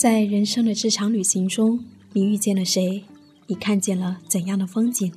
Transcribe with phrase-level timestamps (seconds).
[0.00, 1.84] 在人生的这场旅行中，
[2.14, 3.04] 你遇见了谁？
[3.48, 5.12] 你看见了怎样的风景？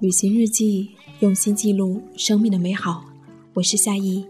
[0.00, 3.04] 旅行日记，用心记录生命的美好。
[3.52, 4.24] 我是夏意，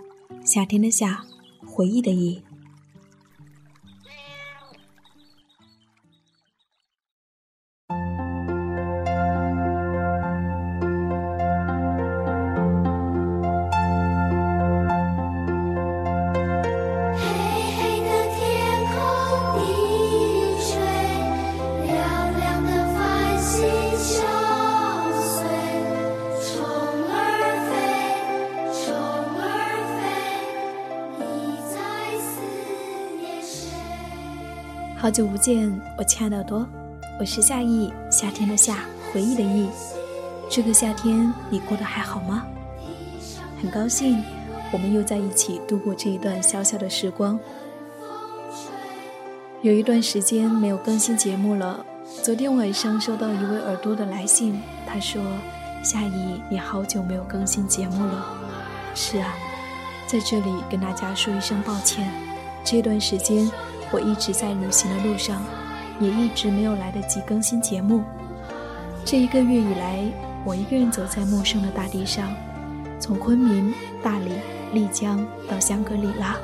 [0.44, 1.24] 夏天的夏，
[1.64, 2.42] 回忆的忆。
[35.04, 36.66] 好久不见，我亲爱的耳朵，
[37.20, 39.68] 我是夏意，夏天的夏，回忆的忆。
[40.48, 42.46] 这个夏天你过得还好吗？
[43.60, 44.24] 很高兴
[44.72, 47.38] 我们又在一起度过这一段小小的时光。
[49.60, 51.84] 有一段时间没有更新节目了。
[52.22, 55.20] 昨天晚上收到一位耳朵的来信，他说
[55.84, 58.24] ：“夏意，你好久没有更新节目了。”
[58.96, 59.34] 是啊，
[60.06, 62.10] 在这里跟大家说一声抱歉，
[62.64, 63.46] 这段时间。
[63.90, 65.42] 我一直在旅行的路上，
[66.00, 68.02] 也一直没有来得及更新节目。
[69.04, 70.04] 这一个月以来，
[70.44, 72.34] 我一个人走在陌生的大地上，
[72.98, 74.32] 从昆明、大理、
[74.72, 76.36] 丽江到香格里拉，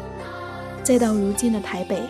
[0.82, 2.02] 再到如今的台北，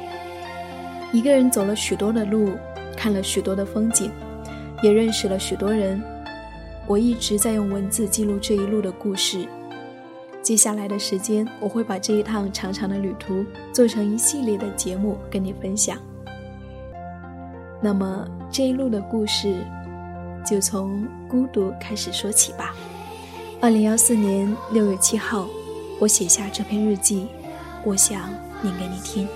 [1.12, 2.52] 一个人走了许多的路，
[2.96, 4.10] 看了许多的风景，
[4.82, 6.02] 也认识了许多人。
[6.86, 9.46] 我一直在用文字记录这一路的故事。
[10.42, 15.96] 接下来的时间，我会把这一趟长长的旅途做成一系列的节目跟你分享。
[17.80, 19.64] 那么这一路的故事，
[20.44, 22.74] 就从孤独开始说起吧。
[23.60, 25.46] 二零幺四年六月七号，
[26.00, 27.28] 我写下这篇日记，
[27.84, 28.30] 我想
[28.62, 29.28] 念给你听。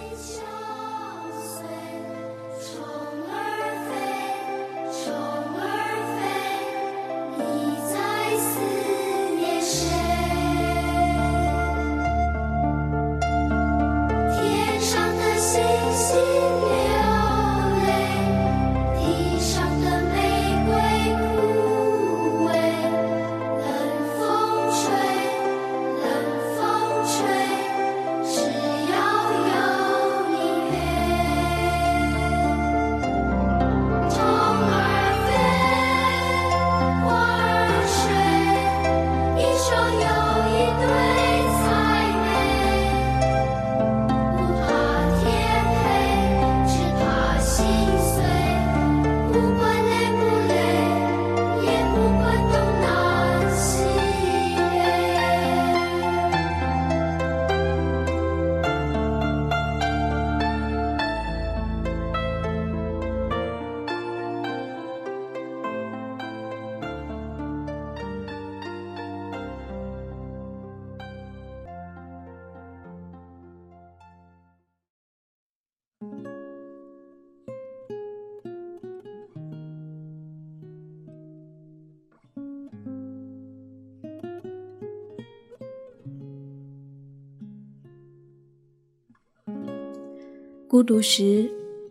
[90.75, 91.49] 孤独时，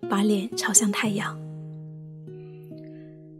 [0.10, 1.40] 把脸朝向太阳。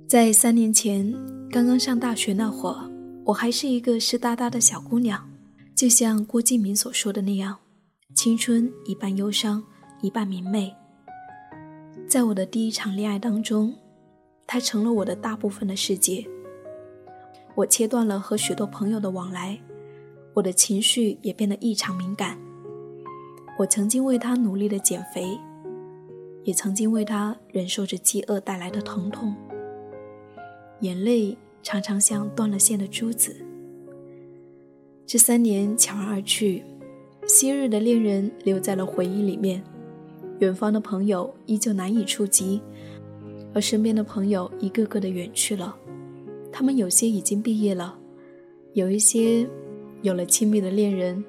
[0.08, 1.14] 在三年前，
[1.52, 2.90] 刚刚上大学那会儿，
[3.26, 5.22] 我还是一个湿哒哒的小姑娘，
[5.76, 7.58] 就像郭敬明所说的那样，
[8.16, 9.62] 青春一半忧伤，
[10.02, 10.74] 一半明媚。
[12.08, 13.76] 在我的第一场恋爱当中，
[14.48, 16.26] 他成了我的大部分的世界。
[17.54, 19.60] 我切断了和许多朋友的往来，
[20.36, 22.40] 我的情绪也变得异常敏感。
[23.58, 25.40] 我曾经为他努力的减肥，
[26.44, 29.36] 也曾经为他忍受着饥饿带来的疼痛。
[30.80, 33.36] 眼泪常常像断了线的珠子。
[35.06, 36.64] 这三年悄然而去，
[37.28, 39.64] 昔日的恋人留在了回忆里面，
[40.40, 42.60] 远方的朋友依旧难以触及，
[43.54, 45.76] 而身边的朋友一个个的远去了。
[46.52, 47.98] 他们有些已经毕业了，
[48.74, 49.48] 有一些
[50.02, 51.24] 有了亲密的恋人。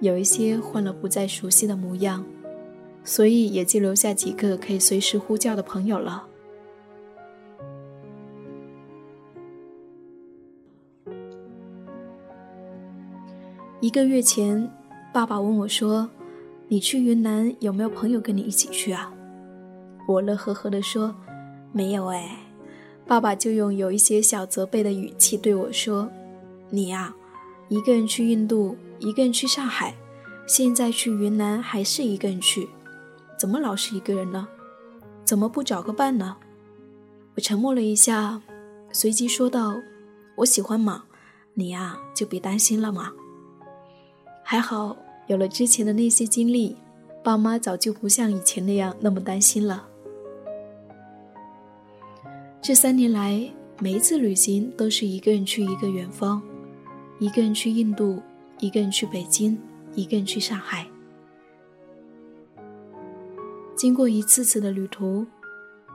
[0.00, 2.24] 有一些换了不再熟悉的模样，
[3.04, 6.26] 所以也就留下几个可以随时呼叫的朋友了。
[13.80, 14.70] 一个月前，
[15.12, 16.08] 爸爸问我说
[16.68, 19.12] ：“你去云南有没有朋友跟你一起去啊？”
[20.08, 21.14] 我乐呵呵地说
[21.72, 22.38] ：“没有哎。”
[23.06, 26.08] 爸爸就用有一些小责备的语气对我说
[26.70, 27.14] ：“你呀，
[27.68, 29.96] 一个人去印度。”一个人去上海，
[30.46, 32.68] 现在去云南还是一个人去，
[33.38, 34.46] 怎么老是一个人呢？
[35.24, 36.36] 怎么不找个伴呢？
[37.34, 38.42] 我沉默了一下，
[38.92, 39.80] 随即说道
[40.36, 41.04] ：“我喜欢嘛，
[41.54, 43.12] 你呀就别担心了嘛。
[44.44, 44.96] 还好
[45.28, 46.76] 有了之前的那些经历，
[47.22, 49.86] 爸妈早就不像以前那样那么担心了。
[52.60, 56.42] 这三年来，每一次旅行都是一个人去一个远方，
[57.18, 58.20] 一个人去印度，
[58.60, 59.58] 一个人去北京，
[59.94, 60.86] 一个人去上海。”
[63.74, 65.26] 经过一次次的旅途，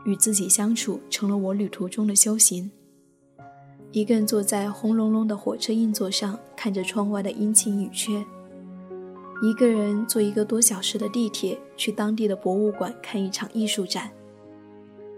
[0.06, 2.72] 与自己相处成了我旅途中的修行。
[3.92, 8.24] 一个人坐在轰隆隆的火车硬座上，看着窗外的阴晴雨缺；
[9.44, 14.10] 一个人坐一个多小时的地铁去当地的博物馆看一场艺术展；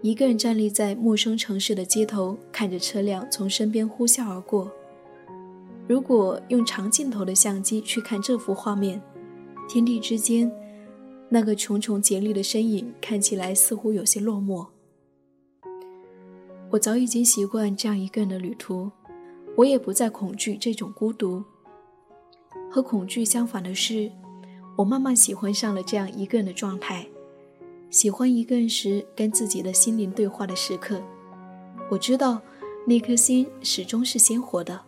[0.02, 4.70] 一个人站立在陌生城市的街头，看着车辆从身边呼啸而过。
[5.88, 9.02] 如果用长镜头的相机去看这幅画面，
[9.68, 10.52] 天地之间。
[11.30, 14.66] 那个茕茕孑立的身影看起来似乎有些落寞。
[16.70, 18.90] 我早已经习惯这样一个人的旅途，
[19.58, 21.44] 我也不再恐惧这种孤独。
[22.72, 24.10] 和恐惧相反的是，
[24.78, 27.06] 我慢慢喜欢上了这样一个人的状态，
[27.90, 31.02] 喜欢一个人时跟自己的心灵对话的时刻。
[31.90, 32.42] 我知道，
[32.86, 34.87] 那颗心始终是鲜活的。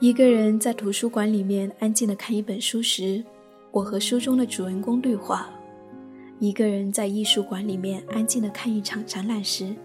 [0.00, 3.22] 一个人在图书馆里面安静的看一本书时，
[3.70, 5.44] 我和书中的主人公对话；
[6.38, 9.76] 一个人在艺术馆里面安静的看一场展览时，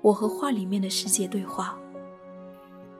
[0.00, 1.78] 我和画里面的世界对话；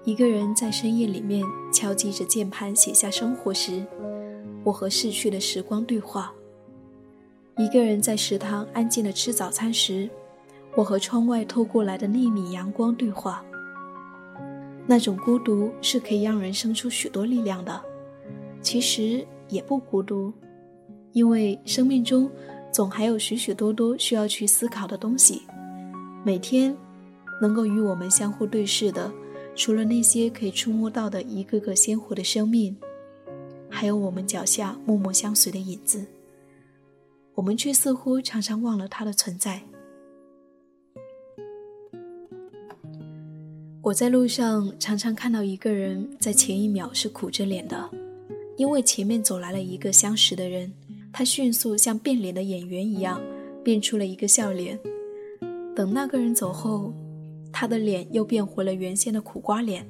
[0.05, 1.43] 一个人在深夜里面
[1.73, 3.83] 敲击着键盘写下生活时，
[4.63, 6.31] 我和逝去的时光对话；
[7.57, 10.11] 一个人在食堂安静的吃早餐时，
[10.77, 13.43] 我和窗外透过来的粒米阳光对话。
[14.87, 17.81] 那种孤独是可以让人生出许多力量的，
[18.61, 20.33] 其实也不孤独，
[21.13, 22.31] 因为生命中
[22.73, 25.43] 总还有许许多多需要去思考的东西。
[26.25, 26.77] 每天
[27.41, 29.11] 能够与我们相互对视的，
[29.55, 32.77] 除了那些可以触摸到的一个个鲜活的生命，
[33.69, 36.05] 还有我们脚下默默相随的影子。
[37.35, 39.63] 我们却似乎常常忘了它的存在。
[43.83, 47.91] 我在路上常常看到一个人在前一秒是苦着脸的，
[48.59, 50.71] 因为前面走来了一个相识的人，
[51.11, 53.23] 他迅速像变脸的演员一样
[53.65, 54.79] 变出了一个笑脸。
[55.75, 56.93] 等那个人走后，
[57.51, 59.89] 他的脸又变回了原先的苦瓜脸。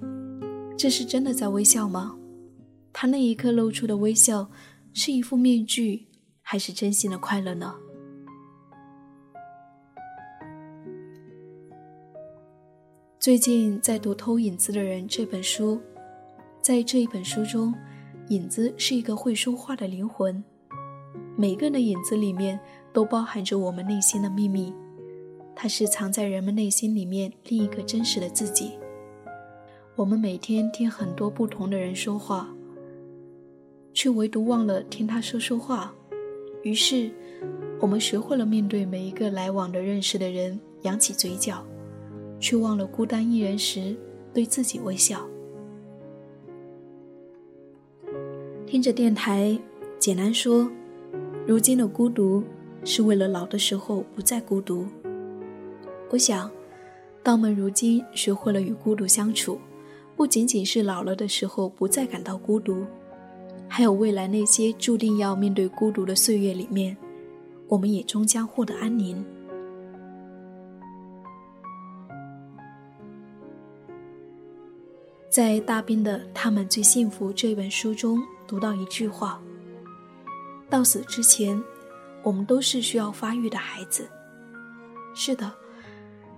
[0.79, 2.17] 这是真的在微笑吗？
[2.93, 4.49] 他那一刻露出的微笑
[4.93, 6.07] 是一副面具，
[6.43, 7.75] 还是真心的快乐呢？
[13.21, 15.79] 最近在读《偷影子的人》这本书，
[16.63, 17.75] 在这一本书中，
[18.29, 20.43] 影子是一个会说话的灵魂。
[21.37, 22.59] 每个人的影子里面
[22.95, 24.73] 都包含着我们内心的秘密，
[25.55, 28.73] 它是藏在人们内心里面另一个真实的自己。
[29.97, 32.49] 我们每天听很多不同的人说话，
[33.93, 35.95] 却唯独忘了听他说说话。
[36.63, 37.11] 于是，
[37.83, 41.63] 我们学会了面对每一个来往的认识的人，扬起嘴角。
[42.41, 43.95] 却忘了孤单一人时
[44.35, 45.25] 对自己微笑。
[48.67, 49.57] 听着电台，
[49.99, 50.69] 简单说
[51.47, 52.43] ：“如今的孤独
[52.85, 54.87] 是为了老的时候不再孤独。”
[56.11, 56.51] 我想，
[57.23, 59.59] 当我们如今学会了与孤独相处，
[60.17, 62.85] 不仅仅是老了的时候不再感到孤独，
[63.69, 66.97] 还有未来那些注定要面对孤独的岁月里面，
[67.69, 69.25] 我们也终将获得安宁。
[75.31, 79.41] 在大兵的《他们最幸福》这本书中读到一句话
[80.69, 81.63] ：“到死之前，
[82.25, 84.09] 我们都是需要发育的孩子。”
[85.15, 85.53] 是的，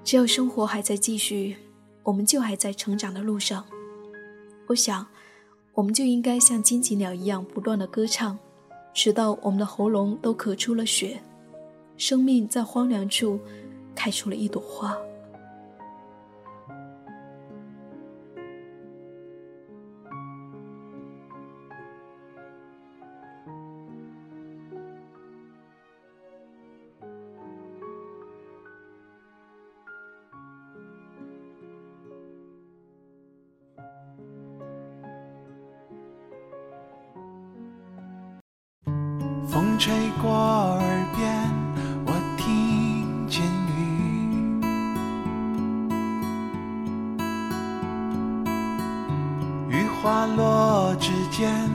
[0.04, 1.56] 只要生活还在继续，
[2.02, 3.64] 我们就还在成长的路上。
[4.66, 5.06] 我想，
[5.72, 8.38] 我们就应该像荆棘鸟一样不断的歌唱，
[8.92, 11.18] 直到我们的喉咙都咳出了血，
[11.96, 13.40] 生命在荒凉处
[13.94, 14.94] 开出了一朵花。
[50.02, 51.70] 花落指尖，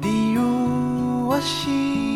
[0.00, 2.15] 滴入我心。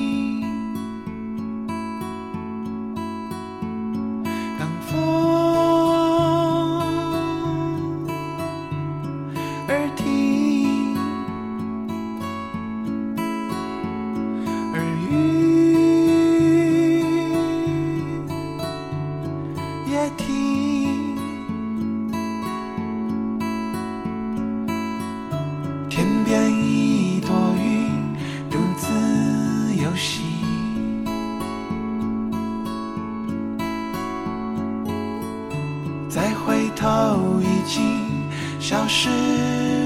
[36.90, 38.28] 都已经
[38.58, 39.79] 消失。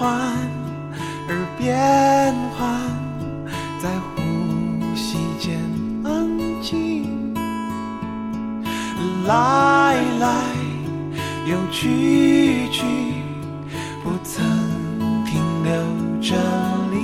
[0.00, 0.18] 幻，
[1.28, 2.64] 而变幻，
[3.78, 5.60] 在呼吸间
[6.02, 6.26] 安
[6.62, 7.34] 静。
[9.26, 10.26] 来来
[11.44, 12.82] 又去去，
[14.02, 14.42] 不曾
[15.26, 15.70] 停留
[16.22, 16.34] 这
[16.90, 16.96] 里。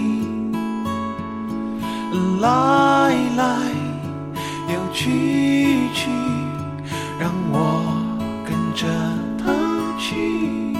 [2.40, 2.48] 来
[3.36, 3.58] 来
[4.72, 6.08] 又去去，
[7.20, 7.92] 让我
[8.46, 8.86] 跟着
[9.36, 9.52] 它
[9.98, 10.74] 去。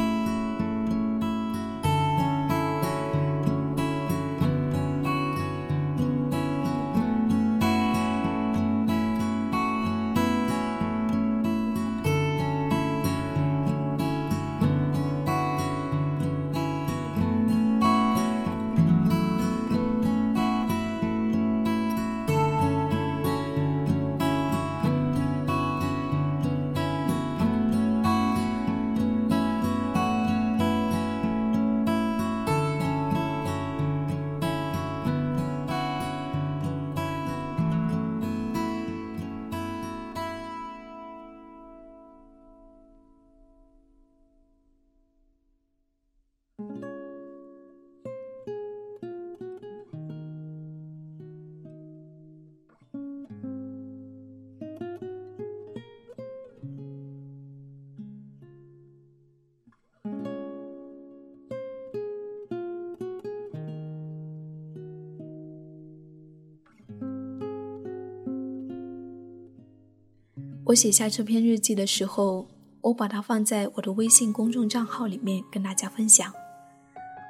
[70.67, 72.45] 我写下这篇日记的时候，
[72.81, 76.33] 我把它放在我的微信公众账号里面跟大家分享。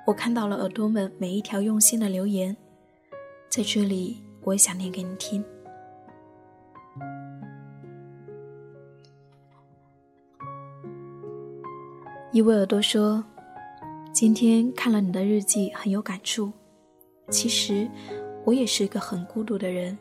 [0.07, 2.57] 我看到了耳朵们每一条用心的留言，
[3.51, 5.45] 在这里我也想念给你听。
[12.33, 13.23] 一位耳朵说
[14.15, 16.51] ：“今天看了你的日记，很有感触。
[17.29, 17.87] 其实
[18.47, 19.99] 我也是一个很孤独的人，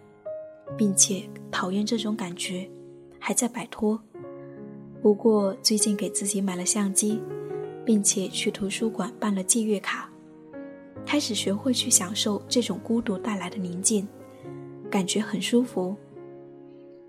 [0.78, 2.70] 并且讨厌这种感觉。”
[3.28, 4.00] 还在摆脱，
[5.02, 7.20] 不过最近给自己买了相机，
[7.84, 10.08] 并且去图书馆办了借阅卡，
[11.08, 14.08] 开始学会去享受这种孤独带来的宁静，
[14.92, 15.96] 感觉很舒服。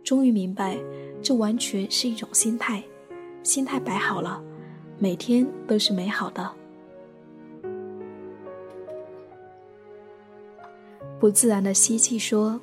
[0.02, 0.78] 终于明白，
[1.20, 2.82] 这完全是一种心态，
[3.42, 4.42] 心态摆好了，
[4.99, 6.50] 每天都是美好的。
[11.20, 12.58] 不自然的吸气说。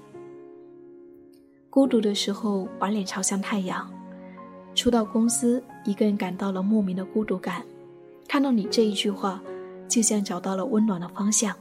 [1.74, 3.92] 孤独的时候把脸朝向太阳。
[4.76, 7.66] 初到公司，一个人感到了莫名的孤独感。
[8.28, 9.42] 看到你这一句话，
[9.90, 11.56] 就像找到了温暖的方向。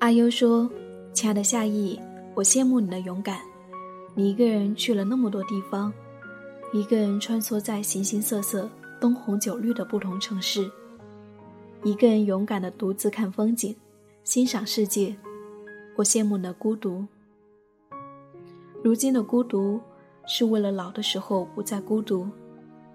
[0.00, 0.70] 阿优说
[1.14, 1.98] ：“亲爱的夏意，
[2.34, 3.40] 我羡慕你的勇敢。
[4.14, 5.90] 你一个人去了那么多地方，
[6.74, 8.68] 一个人穿梭在形形色色、
[9.00, 10.70] 灯红酒绿的不同城市，
[11.84, 13.74] 一个人勇敢的独自看风景，
[14.24, 15.16] 欣赏世界。
[15.94, 17.04] 我羡慕的孤独。
[18.82, 19.80] 如今的孤独，
[20.26, 22.26] 是为了老的时候不再孤独。”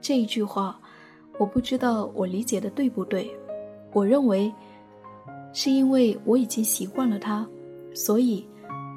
[0.01, 0.79] 这一句话，
[1.39, 3.31] 我不知道我理解的对不对。
[3.93, 4.53] 我认为，
[5.53, 7.47] 是因为我已经习惯了他，
[7.93, 8.45] 所以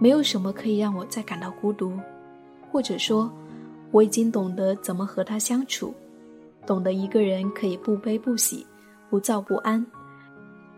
[0.01, 1.93] 没有什么可以让我再感到孤独，
[2.71, 3.31] 或者说，
[3.93, 5.95] 我已经懂得怎么和他相处，
[6.67, 8.67] 懂得一个人可以不悲不喜，
[9.09, 9.85] 不躁不安，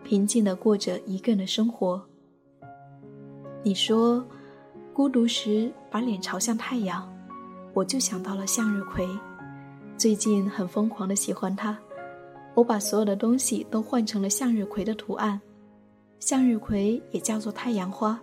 [0.03, 2.01] 平静的过着一个人的生活。
[3.65, 4.21] 你说，
[4.93, 7.09] 孤独时把脸朝向太阳，
[7.73, 9.07] 我就想到了向日葵。
[9.97, 11.77] 最近很疯狂的喜欢它，
[12.55, 15.39] 我把所有的东西都换成了向日葵的图案。
[16.19, 18.19] 向日葵也叫做太阳花，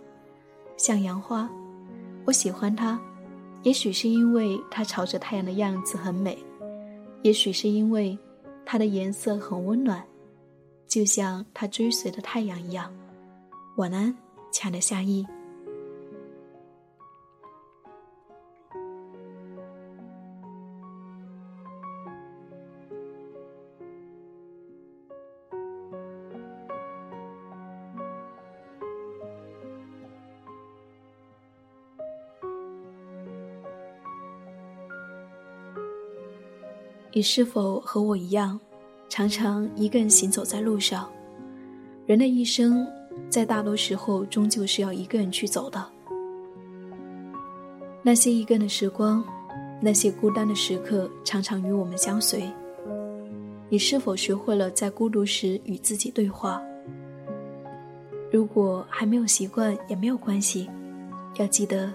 [0.77, 1.49] 向阳花，
[2.25, 2.99] 我喜欢它。
[3.63, 6.37] 也许是因为它朝着太阳的样子很美，
[7.23, 8.17] 也许是因为
[8.63, 10.03] 它的颜色很温暖，
[10.87, 12.93] 就像它追随的太阳一样。
[13.77, 14.15] 晚安，
[14.51, 15.25] 恰的夏意。
[37.13, 38.57] 你是否和我一样，
[39.09, 41.11] 常常一个人行走在路上？
[42.05, 42.87] 人的一生，
[43.29, 45.83] 在大多时候终究是要一个人去走的。
[48.01, 49.23] 那些一个人的时光，
[49.79, 52.49] 那些孤单的时刻，常常与我们相随。
[53.69, 56.61] 你是否学会了在孤独时与自己对话？
[58.31, 60.69] 如果还没有习惯，也没有关系。
[61.37, 61.93] 要记得，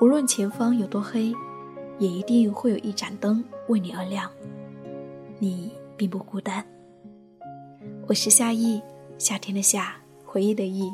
[0.00, 1.34] 无论前方有多黑。
[1.98, 4.30] 也一定会有一盏灯为你而亮，
[5.38, 6.64] 你并不孤单。
[8.08, 8.80] 我是夏意，
[9.18, 9.94] 夏天的夏，
[10.30, 10.88] 回忆的忆。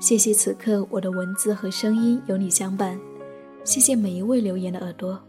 [0.00, 2.98] 谢谢此刻我的文字和声音有你相伴，
[3.62, 5.20] 谢谢每一位留言的耳朵。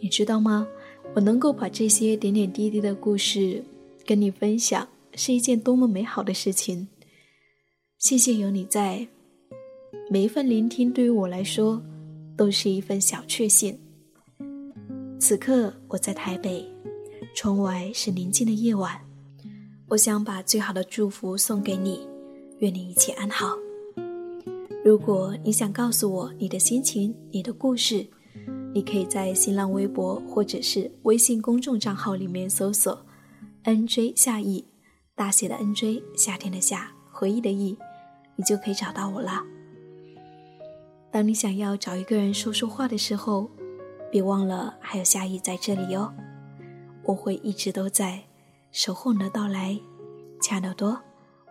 [0.00, 0.66] 你知道吗？
[1.14, 3.62] 我能够把这些点点滴滴的故事
[4.06, 6.88] 跟你分享，是一件多么美好的事情。
[7.98, 9.06] 谢谢有你在，
[10.08, 11.82] 每一份聆听对于我来说。
[12.34, 13.78] 都是一份小确幸。
[15.20, 16.66] 此刻我在台北，
[17.36, 18.98] 窗外是宁静的夜晚，
[19.92, 22.08] 我想把最好的祝福送给你，
[22.60, 23.54] 愿你一切安好。
[24.82, 28.06] 如果你想告诉我你的心情、你的故事，
[28.72, 33.04] 你可以在新浪微博或者是微信公众账号里面搜索
[33.64, 34.64] “nj 夏意”，
[35.14, 37.76] 大写的 “nj”，夏天的夏，回忆的忆，
[38.36, 39.42] 你就可以找到我了。
[41.10, 43.50] 当你想要找一个人说说话的时候，
[44.10, 46.10] 别忘了还有夏意在这里哟。
[47.04, 48.22] 我会一直都在
[48.72, 49.78] 守候你的到来，
[50.40, 50.98] 亲爱的多，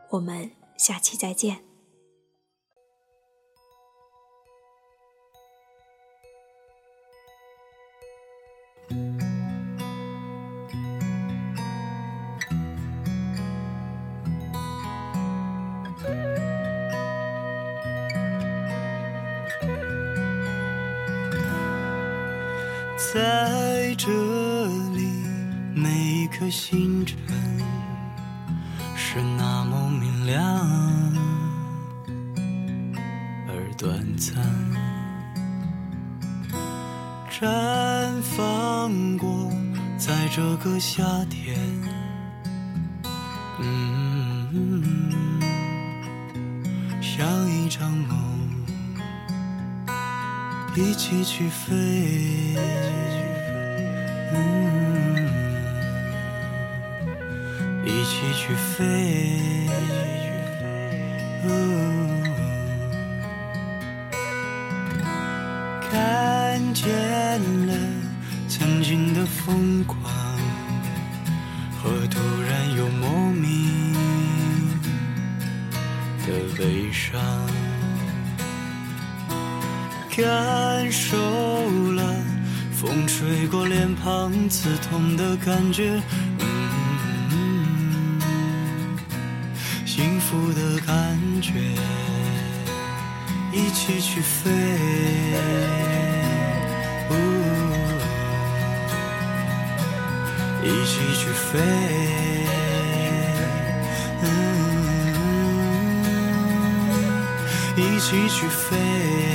[0.09, 1.63] 我们下期再见。
[23.13, 24.09] 在这，
[26.51, 27.17] 星辰
[28.93, 30.35] 是那么明亮
[33.47, 34.35] 而短暂，
[37.31, 39.49] 绽放过
[39.97, 41.57] 在这个夏天，
[43.59, 45.09] 嗯，
[47.01, 48.19] 像一场梦。
[50.73, 52.55] 一起去飞，
[58.33, 59.67] 去飞，
[65.89, 66.87] 看见
[67.67, 67.73] 了
[68.47, 70.01] 曾经的疯狂
[71.81, 73.83] 和突然又莫名
[76.25, 77.19] 的悲伤。
[80.15, 81.17] 感受
[81.93, 82.15] 了
[82.73, 86.01] 风吹过脸庞刺痛的感觉，
[90.31, 91.51] 苦的感觉
[93.51, 94.49] 一起去飞
[97.09, 97.13] 呜
[100.63, 101.59] 一起去飞
[104.23, 104.25] 嗯
[107.75, 109.30] 一起去飞